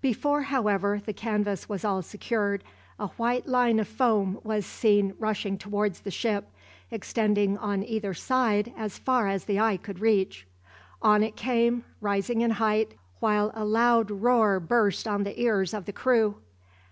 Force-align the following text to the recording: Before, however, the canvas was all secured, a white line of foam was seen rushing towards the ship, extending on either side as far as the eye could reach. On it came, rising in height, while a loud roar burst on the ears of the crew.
Before, 0.00 0.42
however, 0.42 1.02
the 1.04 1.12
canvas 1.12 1.68
was 1.68 1.84
all 1.84 2.02
secured, 2.02 2.62
a 3.00 3.08
white 3.18 3.48
line 3.48 3.80
of 3.80 3.88
foam 3.88 4.38
was 4.44 4.64
seen 4.64 5.12
rushing 5.18 5.58
towards 5.58 6.02
the 6.02 6.10
ship, 6.12 6.46
extending 6.92 7.58
on 7.58 7.82
either 7.82 8.14
side 8.14 8.72
as 8.76 8.96
far 8.96 9.26
as 9.26 9.46
the 9.46 9.58
eye 9.58 9.78
could 9.78 9.98
reach. 9.98 10.46
On 11.02 11.24
it 11.24 11.34
came, 11.34 11.84
rising 12.00 12.42
in 12.42 12.52
height, 12.62 12.94
while 13.18 13.50
a 13.56 13.64
loud 13.64 14.08
roar 14.12 14.60
burst 14.60 15.08
on 15.08 15.24
the 15.24 15.42
ears 15.42 15.74
of 15.74 15.86
the 15.86 15.92
crew. 15.92 16.36